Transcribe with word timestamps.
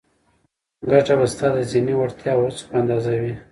ګټه 0.89 1.13
به 1.19 1.25
ستا 1.31 1.47
د 1.55 1.57
ذهني 1.71 1.93
وړتیا 1.97 2.31
او 2.35 2.41
هڅو 2.47 2.63
په 2.67 2.73
اندازه 2.81 3.11
وي. 3.21 3.33